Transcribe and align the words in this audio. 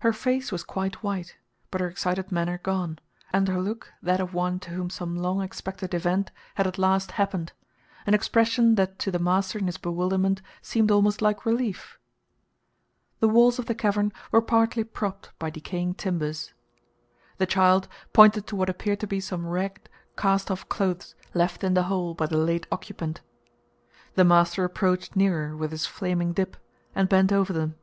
Her 0.00 0.12
face 0.12 0.52
was 0.52 0.64
quite 0.64 1.02
white, 1.02 1.38
but 1.70 1.80
her 1.80 1.88
excited 1.88 2.30
manner 2.30 2.58
gone, 2.58 2.98
and 3.32 3.48
her 3.48 3.58
look 3.58 3.90
that 4.02 4.20
of 4.20 4.34
one 4.34 4.60
to 4.60 4.70
whom 4.72 4.90
some 4.90 5.16
long 5.16 5.40
expected 5.40 5.94
event 5.94 6.30
had 6.56 6.66
at 6.66 6.76
last 6.76 7.12
happened 7.12 7.54
an 8.04 8.12
expression 8.12 8.74
that 8.74 8.98
to 8.98 9.10
the 9.10 9.18
master 9.18 9.58
in 9.58 9.64
his 9.64 9.78
bewilderment 9.78 10.42
seemed 10.60 10.90
almost 10.90 11.22
like 11.22 11.46
relief. 11.46 11.98
The 13.20 13.30
walls 13.30 13.58
of 13.58 13.64
the 13.64 13.74
cavern 13.74 14.12
were 14.30 14.42
partly 14.42 14.84
propped 14.84 15.32
by 15.38 15.48
decaying 15.48 15.94
timbers. 15.94 16.52
The 17.38 17.46
child 17.46 17.88
pointed 18.12 18.46
to 18.48 18.56
what 18.56 18.68
appeared 18.68 19.00
to 19.00 19.06
be 19.06 19.20
some 19.20 19.46
ragged, 19.46 19.88
castoff 20.18 20.68
clothes 20.68 21.14
left 21.32 21.64
in 21.64 21.72
the 21.72 21.84
hole 21.84 22.12
by 22.12 22.26
the 22.26 22.36
late 22.36 22.66
occupant. 22.70 23.22
The 24.16 24.24
master 24.24 24.64
approached 24.64 25.16
nearer 25.16 25.56
with 25.56 25.70
his 25.70 25.86
flaming 25.86 26.34
dip, 26.34 26.58
and 26.94 27.08
bent 27.08 27.32
over 27.32 27.54
them. 27.54 27.76